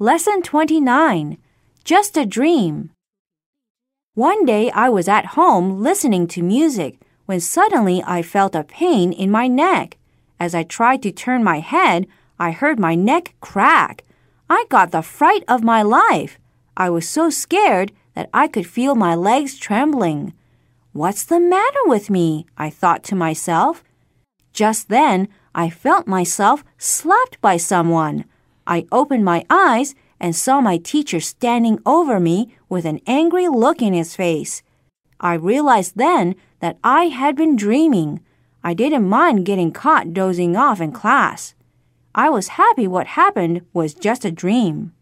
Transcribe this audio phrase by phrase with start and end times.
[0.00, 1.38] Lesson 29
[1.82, 2.90] Just a Dream.
[4.14, 9.12] One day I was at home listening to music when suddenly I felt a pain
[9.12, 9.96] in my neck.
[10.38, 12.06] As I tried to turn my head,
[12.38, 14.04] I heard my neck crack.
[14.48, 16.38] I got the fright of my life.
[16.76, 20.32] I was so scared that I could feel my legs trembling.
[20.92, 22.46] What's the matter with me?
[22.56, 23.82] I thought to myself.
[24.52, 25.26] Just then,
[25.56, 28.26] I felt myself slapped by someone.
[28.68, 33.80] I opened my eyes and saw my teacher standing over me with an angry look
[33.80, 34.62] in his face.
[35.18, 38.20] I realized then that I had been dreaming.
[38.62, 41.54] I didn't mind getting caught dozing off in class.
[42.14, 44.92] I was happy what happened was just a dream.